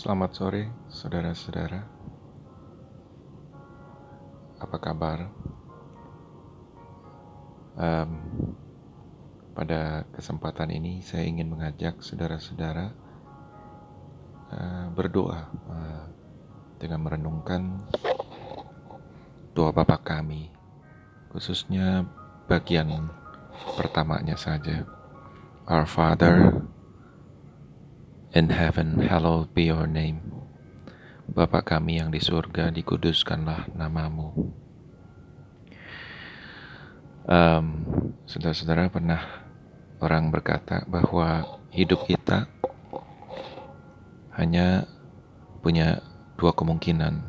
Selamat 0.00 0.32
sore, 0.32 0.64
saudara-saudara. 0.88 1.84
Apa 4.56 4.80
kabar? 4.80 5.28
Um, 7.76 8.12
pada 9.52 10.08
kesempatan 10.16 10.72
ini, 10.72 11.04
saya 11.04 11.28
ingin 11.28 11.52
mengajak 11.52 12.00
saudara-saudara 12.00 12.96
uh, 14.48 14.88
berdoa 14.96 15.52
uh, 15.68 16.08
dengan 16.80 17.04
merenungkan 17.04 17.84
doa 19.52 19.68
Bapa 19.68 20.00
kami, 20.00 20.48
khususnya 21.28 22.08
bagian 22.48 23.12
pertamanya 23.76 24.40
saja. 24.40 24.80
Our 25.68 25.84
Father 25.84 26.56
in 28.30 28.50
heaven, 28.50 29.02
hallowed 29.02 29.50
be 29.50 29.66
your 29.66 29.90
name. 29.90 30.22
Bapa 31.30 31.62
kami 31.62 31.98
yang 32.02 32.10
di 32.10 32.18
surga, 32.18 32.70
dikuduskanlah 32.74 33.70
namamu. 33.74 34.50
Um, 37.30 37.66
saudara-saudara 38.26 38.90
pernah 38.90 39.22
orang 40.02 40.34
berkata 40.34 40.82
bahwa 40.90 41.46
hidup 41.70 42.02
kita 42.06 42.50
hanya 44.34 44.90
punya 45.62 46.02
dua 46.34 46.50
kemungkinan. 46.54 47.22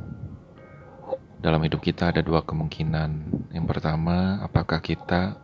Dalam 1.41 1.61
hidup 1.65 1.81
kita 1.81 2.13
ada 2.13 2.21
dua 2.21 2.45
kemungkinan. 2.45 3.09
Yang 3.53 3.65
pertama, 3.65 4.41
apakah 4.41 4.81
kita 4.81 5.37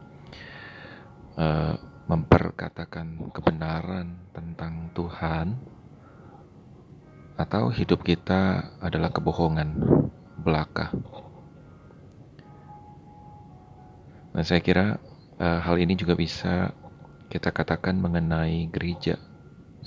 uh, 1.38 1.74
memperkatakan 2.06 3.34
kebenaran 3.34 4.27
tentang 4.68 4.92
Tuhan, 4.92 5.48
atau 7.40 7.72
hidup 7.72 8.04
kita 8.04 8.76
adalah 8.84 9.16
kebohongan 9.16 9.80
belaka. 10.44 10.92
Nah, 14.36 14.44
saya 14.44 14.60
kira 14.60 15.00
uh, 15.40 15.60
hal 15.64 15.80
ini 15.80 15.96
juga 15.96 16.20
bisa 16.20 16.76
kita 17.32 17.56
katakan 17.56 17.96
mengenai 17.96 18.68
gereja 18.68 19.16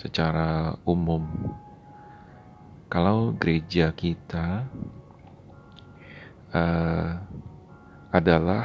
secara 0.01 0.81
umum. 0.89 1.29
Kalau 2.89 3.37
gereja 3.37 3.93
kita 3.93 4.65
uh, 6.57 7.11
adalah 8.09 8.65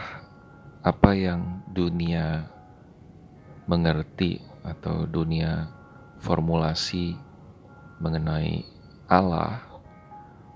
apa 0.79 1.11
yang 1.11 1.59
dunia 1.67 2.47
mengerti 3.67 4.39
atau 4.63 5.03
dunia 5.03 5.74
formulasi 6.19 7.15
mengenai 7.99 8.63
Allah 9.07 9.61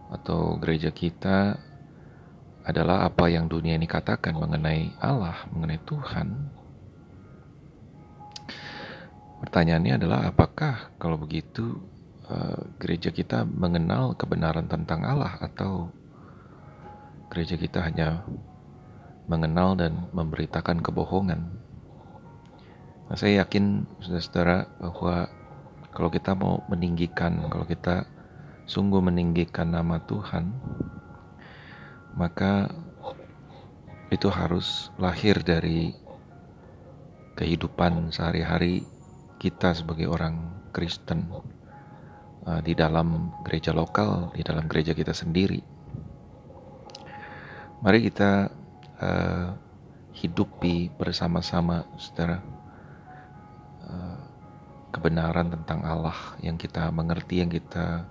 atau 0.09 0.57
gereja 0.57 0.89
kita 0.89 1.57
adalah 2.65 3.07
apa 3.07 3.29
yang 3.31 3.49
dunia 3.49 3.77
ini 3.77 3.89
katakan 3.89 4.37
mengenai 4.37 4.93
Allah, 5.01 5.47
mengenai 5.49 5.79
Tuhan. 5.85 6.27
Pertanyaannya 9.39 9.93
adalah 9.95 10.19
apakah 10.27 10.93
kalau 10.99 11.15
begitu 11.15 11.79
eh, 12.27 12.61
gereja 12.77 13.09
kita 13.09 13.47
mengenal 13.47 14.13
kebenaran 14.19 14.67
tentang 14.67 15.07
Allah 15.07 15.39
atau 15.39 15.89
gereja 17.31 17.55
kita 17.55 17.79
hanya 17.81 18.27
mengenal 19.29 19.77
dan 19.77 20.09
memberitakan 20.11 20.81
kebohongan 20.83 21.59
Nah, 23.09 23.17
saya 23.17 23.41
yakin 23.41 23.89
saudara-saudara 24.05 24.69
bahwa 24.77 25.33
kalau 25.89 26.09
kita 26.13 26.37
mau 26.37 26.61
meninggikan, 26.69 27.49
kalau 27.49 27.65
kita 27.65 28.05
sungguh 28.69 29.01
meninggikan 29.01 29.73
nama 29.73 29.97
Tuhan, 30.05 30.53
maka 32.13 32.69
itu 34.09 34.29
harus 34.29 34.89
lahir 34.97 35.41
dari 35.41 35.93
kehidupan 37.37 38.13
sehari-hari 38.13 38.85
kita 39.39 39.73
sebagai 39.73 40.09
orang 40.11 40.65
Kristen 40.75 41.29
uh, 42.45 42.61
di 42.61 42.73
dalam 42.77 43.33
gereja 43.45 43.73
lokal, 43.73 44.33
di 44.35 44.43
dalam 44.45 44.67
gereja 44.69 44.93
kita 44.93 45.13
sendiri. 45.15 45.61
Mari 47.79 47.99
kita 48.03 48.51
uh, 48.99 49.47
hidupi 50.11 50.91
bersama-sama, 50.99 51.87
saudara 51.95 52.58
kebenaran 54.99 55.47
tentang 55.47 55.87
Allah 55.87 56.35
yang 56.43 56.59
kita 56.59 56.91
mengerti, 56.91 57.39
yang 57.39 57.47
kita 57.47 58.03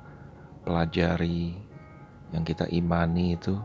pelajari, 0.65 1.53
yang 2.32 2.49
kita 2.49 2.65
imani 2.72 3.37
itu 3.37 3.60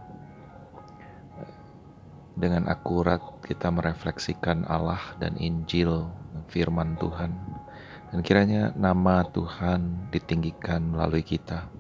dengan 2.36 2.68
akurat 2.68 3.24
kita 3.48 3.72
merefleksikan 3.72 4.68
Allah 4.68 5.00
dan 5.24 5.40
Injil, 5.40 6.12
firman 6.52 7.00
Tuhan. 7.00 7.32
Dan 8.12 8.20
kiranya 8.20 8.76
nama 8.76 9.24
Tuhan 9.32 10.12
ditinggikan 10.12 10.84
melalui 10.84 11.24
kita. 11.24 11.72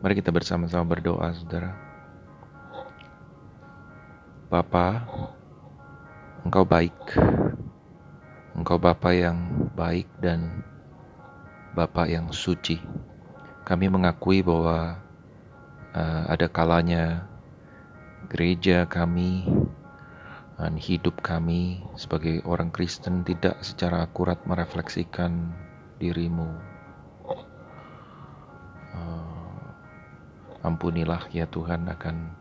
Mari 0.00 0.16
kita 0.16 0.32
bersama-sama 0.32 0.96
berdoa, 0.96 1.28
saudara. 1.36 1.76
Bapa, 4.48 5.04
Engkau 6.48 6.64
baik. 6.64 6.96
Engkau 8.60 8.76
Bapa 8.76 9.16
yang 9.16 9.72
baik 9.72 10.04
dan 10.20 10.60
Bapa 11.72 12.04
yang 12.04 12.28
suci. 12.28 12.76
Kami 13.64 13.88
mengakui 13.88 14.44
bahwa 14.44 15.00
uh, 15.96 16.22
ada 16.28 16.44
kalanya 16.44 17.24
gereja 18.28 18.84
kami 18.84 19.48
dan 20.60 20.76
hidup 20.76 21.24
kami 21.24 21.80
sebagai 21.96 22.44
orang 22.44 22.68
Kristen 22.68 23.24
tidak 23.24 23.56
secara 23.64 24.04
akurat 24.04 24.36
merefleksikan 24.44 25.56
dirimu. 25.96 26.52
Uh, 28.92 29.72
ampunilah 30.68 31.32
ya 31.32 31.48
Tuhan 31.48 31.88
akan 31.88 32.36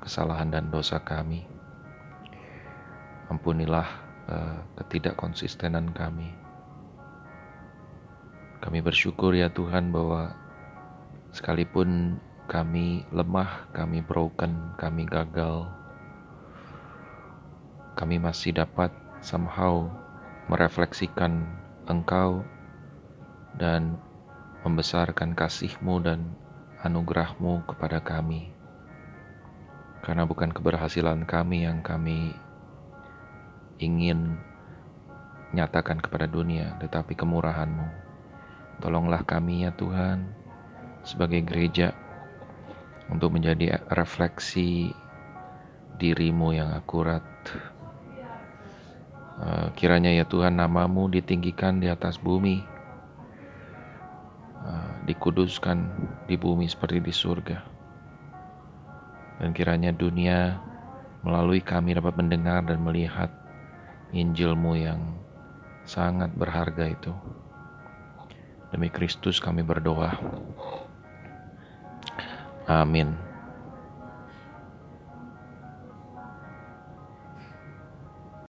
kesalahan 0.00 0.48
dan 0.48 0.72
dosa 0.72 0.96
kami. 0.96 1.44
Ampunilah 3.28 4.09
uh, 4.30 4.62
ketidakkonsistenan 4.78 5.90
kami. 5.90 6.30
Kami 8.62 8.78
bersyukur 8.80 9.34
ya 9.34 9.50
Tuhan 9.50 9.90
bahwa 9.90 10.36
sekalipun 11.34 12.20
kami 12.46 13.06
lemah, 13.10 13.70
kami 13.74 14.02
broken, 14.02 14.74
kami 14.78 15.06
gagal, 15.06 15.70
kami 17.98 18.16
masih 18.16 18.56
dapat 18.56 18.90
somehow 19.20 19.86
merefleksikan 20.50 21.46
Engkau 21.86 22.42
dan 23.56 23.98
membesarkan 24.62 25.32
kasih-Mu 25.32 26.04
dan 26.04 26.36
anugerah-Mu 26.84 27.64
kepada 27.70 28.00
kami. 28.00 28.52
Karena 30.00 30.24
bukan 30.24 30.48
keberhasilan 30.52 31.28
kami 31.28 31.68
yang 31.68 31.84
kami 31.84 32.32
ingin 33.80 34.36
nyatakan 35.50 35.98
kepada 35.98 36.30
dunia, 36.30 36.78
tetapi 36.78 37.18
kemurahan-Mu. 37.18 37.88
Tolonglah 38.78 39.26
kami 39.26 39.66
ya 39.66 39.74
Tuhan, 39.74 40.30
sebagai 41.02 41.42
gereja, 41.42 41.90
untuk 43.10 43.34
menjadi 43.34 43.82
refleksi 43.90 44.94
dirimu 45.98 46.54
yang 46.54 46.70
akurat. 46.72 47.26
Eh, 49.40 49.68
kiranya 49.74 50.12
ya 50.14 50.24
Tuhan 50.28 50.60
namamu 50.60 51.10
ditinggikan 51.10 51.82
di 51.82 51.90
atas 51.90 52.20
bumi, 52.20 52.62
eh, 54.64 54.90
dikuduskan 55.10 55.78
di 56.30 56.36
bumi 56.38 56.70
seperti 56.70 57.02
di 57.02 57.12
surga. 57.12 57.58
Dan 59.40 59.56
kiranya 59.56 59.90
dunia 59.96 60.60
melalui 61.24 61.64
kami 61.64 61.96
dapat 61.96 62.16
mendengar 62.16 62.64
dan 62.64 62.84
melihat 62.84 63.39
Injilmu 64.10 64.74
yang 64.74 65.20
sangat 65.86 66.34
berharga 66.34 66.90
itu. 66.90 67.14
Demi 68.70 68.90
Kristus 68.90 69.38
kami 69.38 69.62
berdoa. 69.62 70.14
Amin. 72.70 73.29